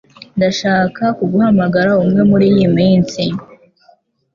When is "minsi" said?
2.77-3.23